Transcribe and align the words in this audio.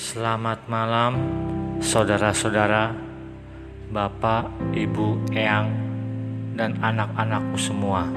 Selamat 0.00 0.64
malam, 0.64 1.12
saudara-saudara, 1.84 2.96
bapak, 3.92 4.48
ibu, 4.72 5.20
eyang, 5.28 5.68
dan 6.56 6.80
anak-anakku 6.80 7.60
semua. 7.60 8.08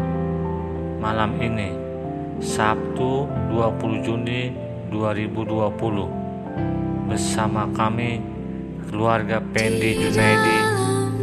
Malam 1.04 1.36
ini, 1.44 1.76
Sabtu 2.40 3.28
20 3.52 4.00
Juni 4.00 4.56
2020, 4.96 7.12
bersama 7.12 7.68
kami, 7.76 8.24
keluarga 8.88 9.44
Pendi 9.52 10.08
Junaidi 10.08 10.60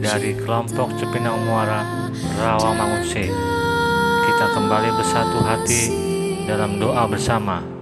dari 0.05 0.37
kelompok 0.45 0.93
Cepinang 1.01 1.41
Muara, 1.49 2.13
Rawamangun 2.37 3.09
C. 3.09 3.33
Kita 4.29 4.47
kembali 4.53 4.93
bersatu 4.93 5.41
hati 5.41 5.83
dalam 6.45 6.77
doa 6.77 7.09
bersama 7.09 7.81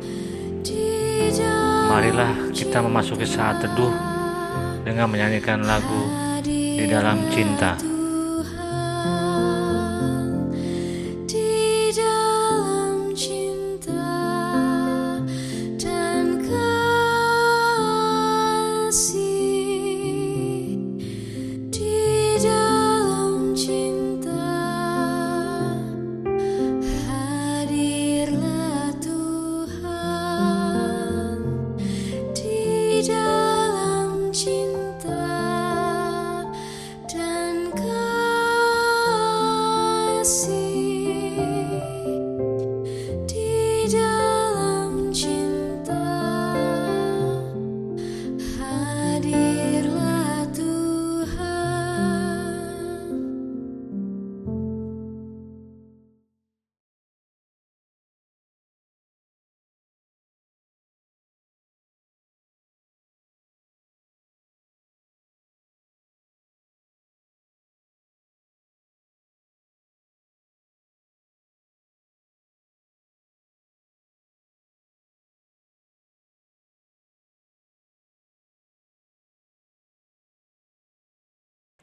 Marilah 1.88 2.52
kita 2.52 2.84
memasuki 2.84 3.24
saat 3.24 3.65
teduh 3.65 3.88
dengan 4.84 5.09
menyanyikan 5.09 5.65
lagu 5.65 6.05
di 6.45 6.84
dalam 6.84 7.16
cinta. 7.33 7.88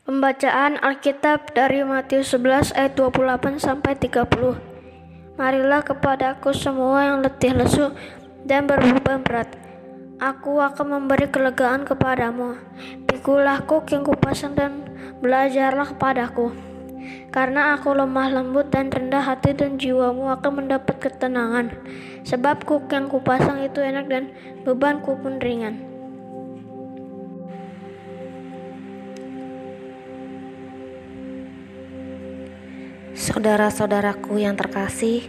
Pembacaan 0.05 0.77
Alkitab 0.85 1.57
dari 1.57 1.81
Matius 1.81 2.29
11 2.37 2.77
ayat 2.77 2.93
28 2.93 3.57
sampai 3.57 3.97
30. 3.97 5.33
Marilah 5.33 5.81
kepadaku 5.81 6.53
semua 6.53 7.09
yang 7.09 7.25
letih 7.25 7.57
lesu 7.57 7.89
dan 8.45 8.69
berbeban 8.69 9.25
berat. 9.25 9.49
Aku 10.21 10.61
akan 10.61 11.01
memberi 11.01 11.25
kelegaan 11.25 11.89
kepadamu. 11.89 12.53
Pikulah 13.09 13.65
kuk 13.65 13.89
yang 13.89 14.05
kupasang 14.05 14.53
dan 14.53 14.85
belajarlah 15.25 15.97
kepadaku. 15.97 16.53
Karena 17.33 17.73
aku 17.73 17.97
lemah 17.97 18.29
lembut 18.29 18.69
dan 18.69 18.93
rendah 18.93 19.25
hati 19.25 19.57
dan 19.57 19.81
jiwamu 19.81 20.29
akan 20.37 20.69
mendapat 20.69 21.01
ketenangan. 21.01 21.73
Sebab 22.29 22.61
kuk 22.61 22.93
yang 22.93 23.09
kupasang 23.09 23.57
itu 23.65 23.81
enak 23.81 24.05
dan 24.05 24.29
bebanku 24.69 25.17
pun 25.17 25.41
ringan. 25.41 25.94
Saudara-saudaraku 33.25 34.37
yang 34.37 34.53
terkasih, 34.53 35.25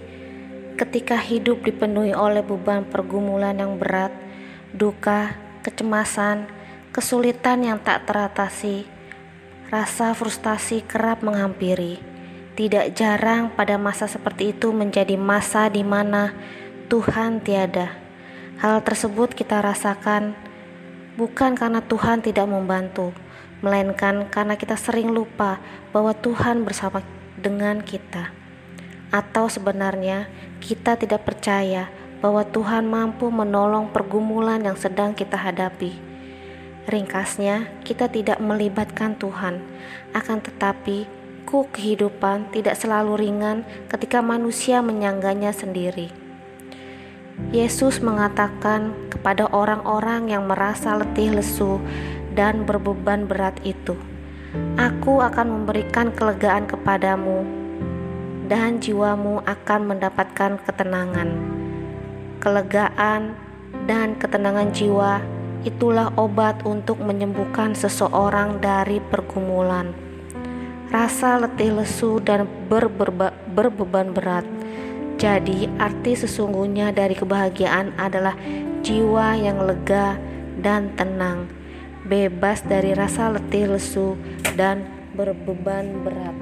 ketika 0.76 1.16
hidup 1.16 1.64
dipenuhi 1.64 2.12
oleh 2.12 2.44
beban 2.44 2.84
pergumulan 2.84 3.56
yang 3.56 3.80
berat, 3.80 4.12
duka, 4.68 5.32
kecemasan, 5.64 6.44
kesulitan 6.92 7.64
yang 7.64 7.80
tak 7.80 8.04
teratasi, 8.04 8.84
rasa 9.72 10.12
frustasi 10.12 10.84
kerap 10.84 11.24
menghampiri. 11.24 11.96
Tidak 12.52 12.92
jarang 12.92 13.56
pada 13.56 13.80
masa 13.80 14.04
seperti 14.04 14.52
itu 14.52 14.76
menjadi 14.76 15.16
masa 15.16 15.72
di 15.72 15.80
mana 15.80 16.36
Tuhan 16.92 17.40
tiada. 17.40 17.96
Hal 18.60 18.84
tersebut 18.84 19.32
kita 19.32 19.64
rasakan 19.64 20.36
bukan 21.16 21.56
karena 21.56 21.80
Tuhan 21.80 22.20
tidak 22.20 22.44
membantu, 22.44 23.16
melainkan 23.64 24.28
karena 24.28 24.52
kita 24.60 24.76
sering 24.76 25.16
lupa 25.16 25.56
bahwa 25.96 26.12
Tuhan 26.12 26.60
bersama 26.60 27.00
dengan 27.40 27.84
kita, 27.84 28.32
atau 29.12 29.46
sebenarnya 29.46 30.28
kita 30.60 30.96
tidak 30.96 31.24
percaya 31.24 31.88
bahwa 32.18 32.42
Tuhan 32.48 32.88
mampu 32.88 33.28
menolong 33.28 33.92
pergumulan 33.92 34.64
yang 34.64 34.74
sedang 34.74 35.12
kita 35.12 35.36
hadapi. 35.36 35.94
Ringkasnya, 36.86 37.82
kita 37.82 38.06
tidak 38.06 38.38
melibatkan 38.38 39.18
Tuhan, 39.18 39.58
akan 40.14 40.38
tetapi 40.38 41.06
ku 41.46 41.66
kehidupan 41.70 42.50
tidak 42.50 42.78
selalu 42.78 43.26
ringan 43.26 43.62
ketika 43.90 44.22
manusia 44.22 44.82
menyangganya 44.82 45.50
sendiri. 45.54 46.10
Yesus 47.52 48.00
mengatakan 48.00 48.96
kepada 49.12 49.44
orang-orang 49.52 50.32
yang 50.32 50.48
merasa 50.48 50.96
letih 50.96 51.36
lesu 51.36 51.78
dan 52.32 52.64
berbeban 52.64 53.28
berat 53.28 53.58
itu, 53.60 53.98
Aku 54.76 55.24
akan 55.24 55.46
memberikan 55.62 56.12
kelegaan 56.12 56.68
kepadamu, 56.68 57.42
dan 58.46 58.78
jiwamu 58.78 59.42
akan 59.42 59.80
mendapatkan 59.90 60.60
ketenangan. 60.62 61.34
Kelegaan 62.38 63.34
dan 63.90 64.14
ketenangan 64.20 64.70
jiwa 64.70 65.18
itulah 65.66 66.14
obat 66.14 66.62
untuk 66.62 67.02
menyembuhkan 67.02 67.74
seseorang 67.74 68.62
dari 68.62 69.02
pergumulan. 69.02 69.90
Rasa 70.92 71.42
letih 71.42 71.82
lesu 71.82 72.22
dan 72.22 72.46
berbeban 72.70 74.14
berat. 74.14 74.46
Jadi, 75.16 75.66
arti 75.80 76.14
sesungguhnya 76.14 76.94
dari 76.94 77.16
kebahagiaan 77.18 77.96
adalah 77.98 78.36
jiwa 78.84 79.34
yang 79.34 79.64
lega 79.64 80.14
dan 80.60 80.92
tenang 80.94 81.55
bebas 82.06 82.62
dari 82.62 82.94
rasa 82.94 83.34
letih 83.34 83.74
lesu 83.74 84.14
dan 84.54 84.86
berbeban 85.18 86.06
berat. 86.06 86.36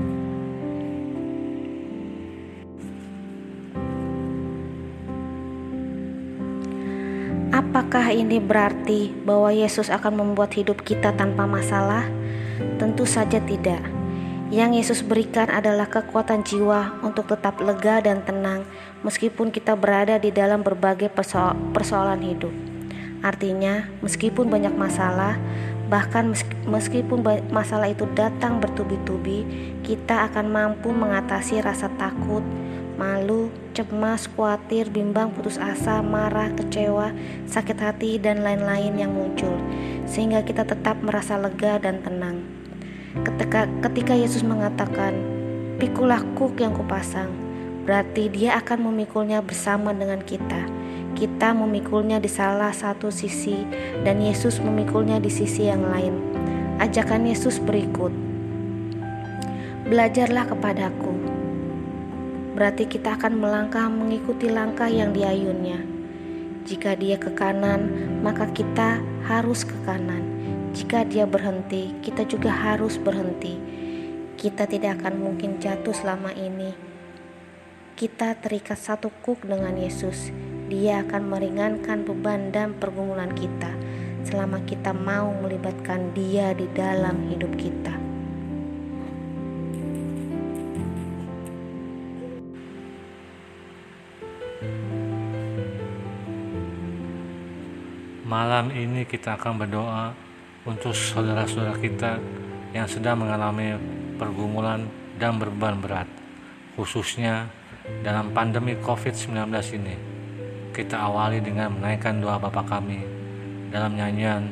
Apakah 7.55 8.13
ini 8.13 8.43
berarti 8.43 9.15
bahwa 9.25 9.49
Yesus 9.51 9.89
akan 9.89 10.21
membuat 10.21 10.53
hidup 10.53 10.85
kita 10.85 11.17
tanpa 11.17 11.49
masalah? 11.49 12.05
Tentu 12.77 13.09
saja 13.09 13.41
tidak. 13.41 13.81
Yang 14.53 14.71
Yesus 14.79 15.01
berikan 15.03 15.51
adalah 15.51 15.89
kekuatan 15.89 16.45
jiwa 16.47 17.01
untuk 17.03 17.31
tetap 17.31 17.59
lega 17.59 17.99
dan 18.05 18.23
tenang, 18.23 18.63
meskipun 19.03 19.51
kita 19.51 19.75
berada 19.75 20.21
di 20.21 20.31
dalam 20.31 20.63
berbagai 20.63 21.11
persoalan 21.75 22.23
hidup. 22.23 22.74
Artinya, 23.25 23.89
meskipun 24.05 24.53
banyak 24.53 24.77
masalah, 24.77 25.41
bahkan 25.89 26.37
meskipun 26.69 27.25
masalah 27.49 27.89
itu 27.89 28.05
datang 28.13 28.61
bertubi-tubi, 28.61 29.49
kita 29.81 30.29
akan 30.29 30.53
mampu 30.53 30.93
mengatasi 30.93 31.65
rasa 31.65 31.89
takut, 31.97 32.45
malu, 33.01 33.49
cemas, 33.73 34.29
khawatir, 34.29 34.93
bimbang, 34.93 35.33
putus 35.33 35.57
asa, 35.57 36.05
marah, 36.05 36.53
kecewa, 36.53 37.17
sakit 37.49 37.81
hati, 37.81 38.21
dan 38.21 38.45
lain-lain 38.45 38.93
yang 38.93 39.17
muncul, 39.17 39.57
sehingga 40.05 40.45
kita 40.45 40.69
tetap 40.69 41.01
merasa 41.01 41.41
lega 41.41 41.81
dan 41.81 42.05
tenang. 42.05 42.45
Ketika, 43.25 43.65
ketika 43.89 44.13
Yesus 44.13 44.45
mengatakan, 44.45 45.17
"Pikulah 45.81 46.21
kuk 46.37 46.61
yang 46.61 46.77
kupasang," 46.77 47.33
berarti 47.89 48.29
Dia 48.29 48.61
akan 48.61 48.93
memikulnya 48.93 49.41
bersama 49.41 49.97
dengan 49.97 50.21
kita 50.21 50.84
kita 51.15 51.55
memikulnya 51.55 52.19
di 52.19 52.27
salah 52.27 52.75
satu 52.75 53.07
sisi 53.09 53.63
dan 54.03 54.19
Yesus 54.19 54.59
memikulnya 54.59 55.23
di 55.23 55.31
sisi 55.31 55.71
yang 55.71 55.87
lain. 55.87 56.19
Ajakan 56.83 57.31
Yesus 57.31 57.63
berikut. 57.63 58.11
Belajarlah 59.87 60.51
kepadaku. 60.51 61.15
Berarti 62.59 62.91
kita 62.91 63.15
akan 63.15 63.39
melangkah 63.39 63.87
mengikuti 63.87 64.51
langkah 64.51 64.91
yang 64.91 65.15
diayunnya. 65.15 65.87
Jika 66.67 66.99
dia 66.99 67.15
ke 67.15 67.31
kanan, 67.31 67.87
maka 68.23 68.51
kita 68.51 68.99
harus 69.31 69.63
ke 69.63 69.75
kanan. 69.87 70.23
Jika 70.75 71.07
dia 71.07 71.31
berhenti, 71.31 71.95
kita 72.03 72.27
juga 72.27 72.51
harus 72.51 72.99
berhenti. 72.99 73.55
Kita 74.35 74.67
tidak 74.67 74.99
akan 74.99 75.15
mungkin 75.23 75.63
jatuh 75.63 75.95
selama 75.95 76.35
ini. 76.35 76.75
Kita 77.95 78.35
terikat 78.35 78.83
satu 78.83 79.15
kuk 79.23 79.47
dengan 79.47 79.79
Yesus. 79.79 80.35
Dia 80.65 81.05
akan 81.05 81.29
meringankan 81.29 82.09
beban 82.09 82.49
dan 82.49 82.73
pergumulan 82.81 83.29
kita 83.37 83.69
selama 84.25 84.65
kita 84.65 84.97
mau 84.97 85.29
melibatkan 85.45 86.17
Dia 86.17 86.57
di 86.57 86.65
dalam 86.73 87.29
hidup 87.29 87.53
kita. 87.61 87.93
Malam 98.25 98.73
ini 98.73 99.05
kita 99.05 99.37
akan 99.37 99.61
berdoa 99.61 100.17
untuk 100.65 100.97
saudara-saudara 100.97 101.77
kita 101.77 102.17
yang 102.73 102.89
sedang 102.89 103.21
mengalami 103.21 103.77
pergumulan 104.17 104.89
dan 105.21 105.37
beban 105.37 105.77
berat, 105.77 106.09
khususnya 106.73 107.53
dalam 108.01 108.33
pandemi 108.33 108.81
COVID-19 108.81 109.53
ini. 109.77 110.14
Kita 110.75 111.07
awali 111.07 111.39
dengan 111.39 111.71
menaikkan 111.79 112.19
doa 112.19 112.35
Bapa 112.35 112.67
kami 112.67 112.99
dalam 113.71 113.95
nyanyian 113.95 114.51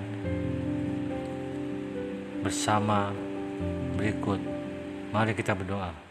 bersama 2.46 3.10
berikut. 3.98 4.38
Mari 5.10 5.34
kita 5.34 5.50
berdoa. 5.58 6.01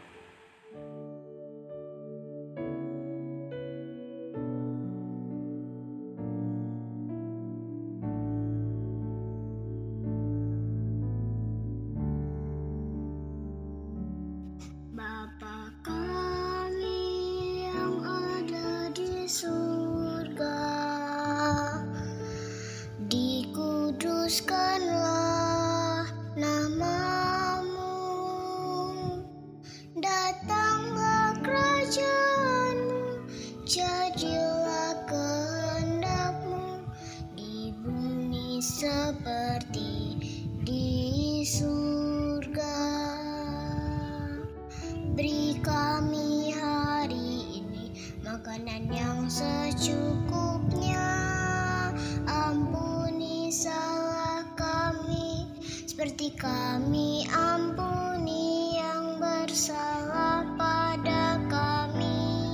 Seperti 56.02 56.34
kami 56.38 57.26
ampuni 57.30 58.78
yang 58.78 59.18
bersalah 59.22 60.46
pada 60.58 61.38
kami. 61.50 62.50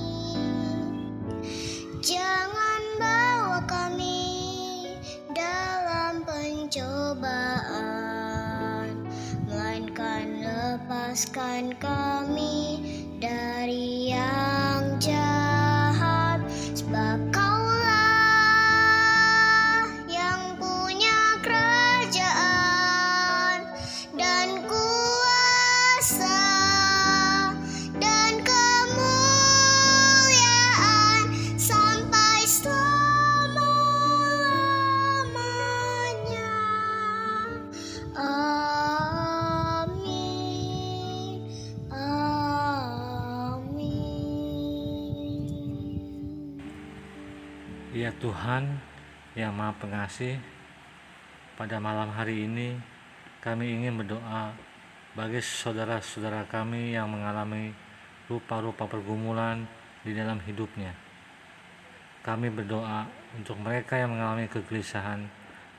Jangan 2.00 2.82
bawa 2.96 3.64
kami 3.64 4.20
dalam 5.32 6.24
pencobaan, 6.28 7.68
melainkan 9.48 10.44
lepaskan 10.44 11.72
kami 11.76 12.84
dari 13.20 14.12
yang 14.12 14.96
jahat, 15.00 15.57
Ya 47.98 48.14
Tuhan 48.14 48.78
yang 49.34 49.58
Maha 49.58 49.74
Pengasih, 49.82 50.38
pada 51.58 51.82
malam 51.82 52.14
hari 52.14 52.46
ini 52.46 52.78
kami 53.42 53.74
ingin 53.74 53.98
berdoa 53.98 54.54
bagi 55.18 55.42
saudara-saudara 55.42 56.46
kami 56.46 56.94
yang 56.94 57.10
mengalami 57.10 57.74
rupa-rupa 58.30 58.86
pergumulan 58.86 59.66
di 60.06 60.14
dalam 60.14 60.38
hidupnya. 60.46 60.94
Kami 62.22 62.54
berdoa 62.54 63.02
untuk 63.34 63.58
mereka 63.58 63.98
yang 63.98 64.14
mengalami 64.14 64.46
kegelisahan 64.46 65.26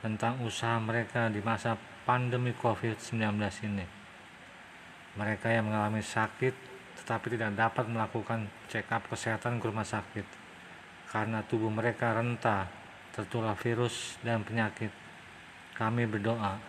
tentang 0.04 0.44
usaha 0.44 0.76
mereka 0.76 1.32
di 1.32 1.40
masa 1.40 1.80
pandemi 2.04 2.52
COVID-19 2.52 3.16
ini. 3.64 3.88
Mereka 5.16 5.48
yang 5.56 5.72
mengalami 5.72 6.04
sakit 6.04 6.52
tetapi 7.00 7.32
tidak 7.32 7.56
dapat 7.56 7.88
melakukan 7.88 8.44
check 8.68 8.92
up 8.92 9.08
kesehatan 9.08 9.56
ke 9.56 9.72
rumah 9.72 9.88
sakit 9.88 10.39
karena 11.10 11.42
tubuh 11.42 11.68
mereka 11.68 12.14
renta 12.14 12.70
tertular 13.10 13.58
virus 13.58 14.14
dan 14.22 14.46
penyakit. 14.46 14.94
Kami 15.74 16.06
berdoa 16.06 16.62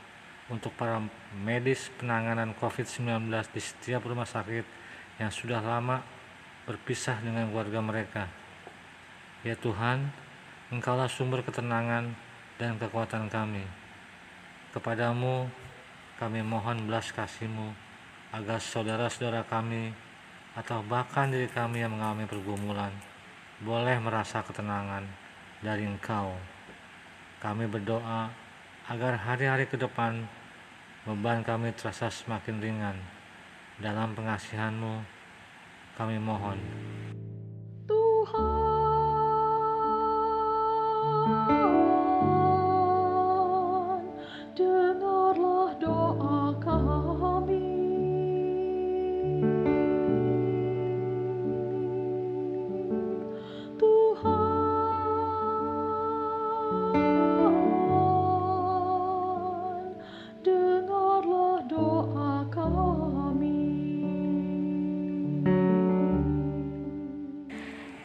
untuk 0.49 0.73
para 0.73 0.97
medis 1.37 1.93
penanganan 2.01 2.57
COVID-19 2.57 3.29
di 3.53 3.61
setiap 3.61 4.01
rumah 4.03 4.25
sakit 4.25 4.65
yang 5.21 5.29
sudah 5.29 5.61
lama 5.61 6.01
berpisah 6.65 7.21
dengan 7.21 7.53
keluarga 7.53 7.79
mereka. 7.79 8.23
Ya 9.45 9.53
Tuhan, 9.53 10.09
Engkaulah 10.71 11.11
sumber 11.11 11.43
ketenangan 11.43 12.15
dan 12.55 12.79
kekuatan 12.79 13.27
kami. 13.27 13.67
Kepadamu 14.71 15.51
kami 16.15 16.39
mohon 16.47 16.87
belas 16.87 17.11
kasih-Mu 17.11 17.75
agar 18.31 18.63
saudara-saudara 18.63 19.43
kami 19.43 19.91
atau 20.55 20.79
bahkan 20.87 21.27
diri 21.27 21.51
kami 21.51 21.83
yang 21.83 21.91
mengalami 21.91 22.23
pergumulan 22.23 23.10
boleh 23.61 24.01
merasa 24.01 24.41
ketenangan 24.41 25.05
dari 25.61 25.85
Engkau. 25.85 26.33
Kami 27.37 27.69
berdoa 27.69 28.33
agar 28.89 29.13
hari-hari 29.21 29.69
ke 29.69 29.77
depan 29.77 30.25
beban 31.05 31.45
kami 31.45 31.69
terasa 31.77 32.09
semakin 32.09 32.57
ringan. 32.57 32.97
Dalam 33.81 34.13
pengasihan-Mu, 34.13 35.01
kami 35.97 36.17
mohon. 36.21 36.57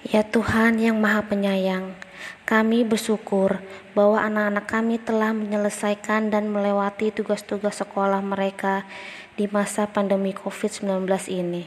Ya 0.07 0.23
Tuhan 0.23 0.79
yang 0.79 1.03
Maha 1.03 1.27
Penyayang, 1.27 1.99
kami 2.47 2.87
bersyukur 2.87 3.59
bahwa 3.91 4.23
anak-anak 4.23 4.67
kami 4.71 5.03
telah 5.03 5.35
menyelesaikan 5.35 6.31
dan 6.31 6.47
melewati 6.47 7.11
tugas-tugas 7.11 7.83
sekolah 7.83 8.23
mereka 8.23 8.87
di 9.35 9.51
masa 9.51 9.91
pandemi 9.91 10.31
COVID-19 10.31 11.11
ini. 11.27 11.67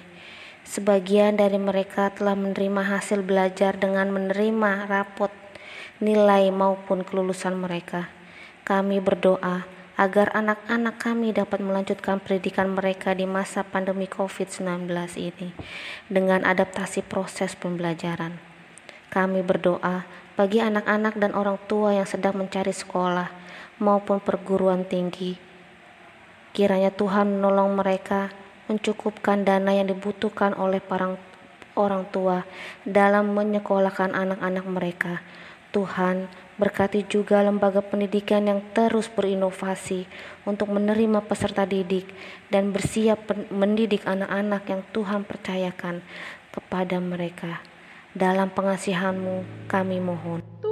Sebagian 0.63 1.35
dari 1.35 1.59
mereka 1.59 2.15
telah 2.15 2.39
menerima 2.39 2.79
hasil 2.95 3.27
belajar 3.27 3.75
dengan 3.75 4.07
menerima 4.07 4.87
rapot 4.87 5.35
nilai 5.99 6.47
maupun 6.47 7.03
kelulusan 7.03 7.59
mereka. 7.59 8.07
Kami 8.63 9.03
berdoa 9.03 9.67
agar 9.99 10.31
anak-anak 10.31 10.95
kami 10.95 11.35
dapat 11.35 11.59
melanjutkan 11.59 12.23
pendidikan 12.23 12.71
mereka 12.71 13.11
di 13.11 13.27
masa 13.27 13.67
pandemi 13.67 14.07
COVID-19 14.07 14.87
ini 15.19 15.51
dengan 16.07 16.47
adaptasi 16.47 17.03
proses 17.03 17.59
pembelajaran. 17.59 18.39
Kami 19.11 19.43
berdoa 19.43 20.07
bagi 20.39 20.63
anak-anak 20.63 21.19
dan 21.19 21.35
orang 21.35 21.59
tua 21.67 21.91
yang 21.99 22.07
sedang 22.07 22.39
mencari 22.39 22.71
sekolah 22.71 23.27
maupun 23.83 24.23
perguruan 24.23 24.87
tinggi. 24.87 25.35
Kiranya 26.55 26.95
Tuhan 26.95 27.35
menolong 27.35 27.75
mereka 27.75 28.31
mencukupkan 28.71 29.43
dana 29.43 29.75
yang 29.75 29.91
dibutuhkan 29.91 30.55
oleh 30.55 30.79
para 30.79 31.19
orang 31.75 32.07
tua 32.07 32.47
dalam 32.87 33.35
menyekolahkan 33.35 34.15
anak-anak 34.15 34.63
mereka. 34.63 35.13
Tuhan 35.75 36.31
berkati 36.59 37.07
juga 37.07 37.39
lembaga 37.39 37.79
pendidikan 37.79 38.43
yang 38.43 38.61
terus 38.75 39.07
berinovasi 39.07 40.03
untuk 40.43 40.69
menerima 40.75 41.23
peserta 41.23 41.63
didik 41.63 42.11
dan 42.51 42.75
bersiap 42.75 43.31
mendidik 43.49 44.03
anak-anak 44.03 44.67
yang 44.67 44.81
Tuhan 44.91 45.23
percayakan 45.23 46.03
kepada 46.51 46.99
mereka. 46.99 47.63
Dalam 48.11 48.51
pengasihanmu 48.51 49.65
kami 49.71 49.97
mohon. 50.03 50.68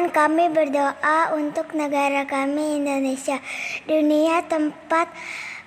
Tuhan, 0.00 0.16
kami 0.16 0.48
berdoa 0.48 1.36
untuk 1.36 1.76
negara 1.76 2.24
kami 2.24 2.80
Indonesia, 2.80 3.36
dunia 3.84 4.40
tempat 4.48 5.12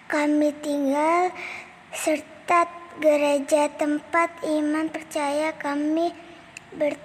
kami 0.09 0.49
tinggal, 0.57 1.29
serta 1.93 2.65
gereja 2.97 3.69
tempat 3.77 4.33
iman 4.41 4.89
percaya 4.89 5.53
kami 5.53 6.17
ber, 6.73 6.97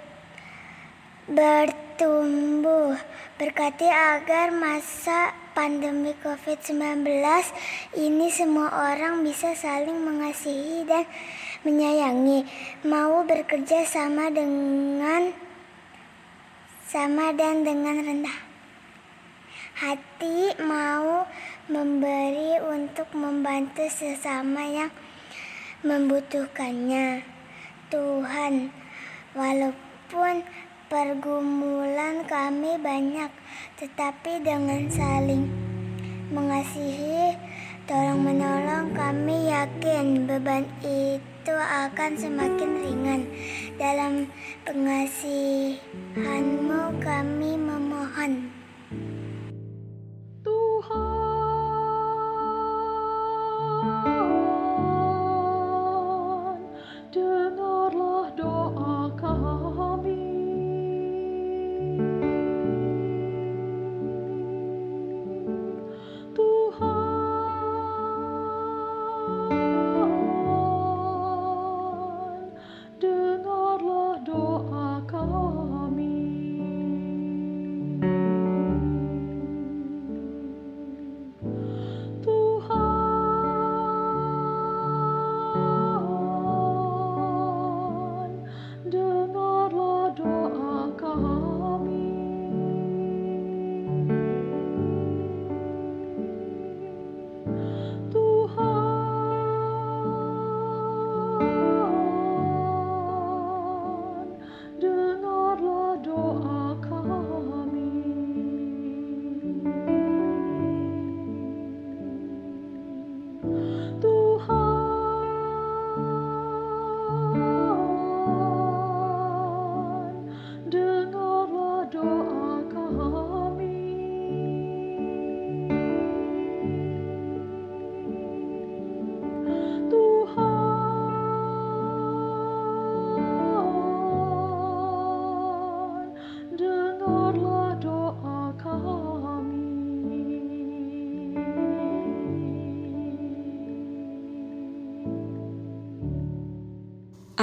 bertumbuh. 1.29 2.97
Berkati 3.37 3.85
agar 3.85 4.49
masa 4.49 5.29
pandemi 5.53 6.17
COVID-19 6.25 7.13
ini 7.93 8.33
semua 8.33 8.89
orang 8.89 9.21
bisa 9.21 9.53
saling 9.53 10.01
mengasihi 10.01 10.81
dan 10.89 11.05
menyayangi, 11.61 12.49
mau 12.89 13.21
bekerja 13.21 13.85
sama 13.85 14.33
dengan 14.33 15.48
sama 16.89 17.29
dan 17.37 17.61
dengan 17.61 18.01
rendah 18.01 18.49
hati 19.77 20.57
mau 20.57 21.23
memberi 21.69 22.57
untuk 22.65 23.13
membantu 23.13 23.85
sesama 23.93 24.65
yang 24.65 24.91
membutuhkannya. 25.85 27.21
Tuhan, 27.93 28.73
walaupun 29.37 30.41
pergumulan 30.89 32.25
kami 32.25 32.81
banyak, 32.81 33.29
tetapi 33.77 34.41
dengan 34.41 34.89
saling 34.89 35.45
mengasihi, 36.33 37.37
tolong 37.85 38.19
menolong 38.25 38.97
kami 38.97 39.53
yakin 39.53 40.25
beban 40.25 40.65
itu 40.81 41.38
akan 41.57 42.11
semakin 42.19 42.71
ringan 42.83 43.21
dalam 43.79 44.27
pengasihanmu 44.67 46.99
kami 47.01 47.57
memohon. 47.57 48.58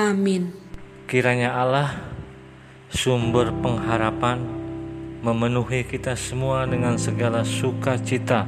Amin. 0.06 0.54
Kiranya 1.10 1.50
Allah, 1.50 1.98
sumber 2.94 3.50
pengharapan, 3.58 4.38
memenuhi 5.18 5.82
kita 5.82 6.14
semua 6.14 6.62
dengan 6.62 6.94
segala 6.94 7.42
sukacita 7.42 8.46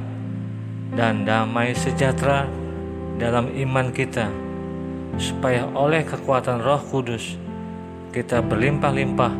dan 0.95 1.27
damai 1.27 1.75
sejahtera 1.75 2.47
dalam 3.19 3.51
iman 3.51 3.91
kita, 3.91 4.31
supaya 5.19 5.67
oleh 5.75 6.07
kekuatan 6.07 6.63
Roh 6.63 6.79
Kudus 6.79 7.35
kita 8.15 8.39
berlimpah-limpah 8.39 9.35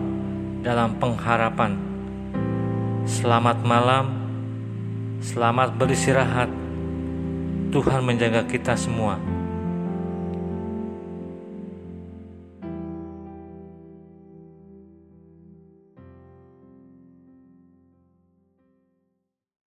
dalam 0.59 0.99
pengharapan. 0.99 1.79
Selamat 3.07 3.63
malam, 3.63 4.11
selamat 5.23 5.71
beristirahat. 5.79 6.51
Tuhan 7.71 8.03
menjaga 8.03 8.43
kita 8.43 8.75
semua. 8.75 9.38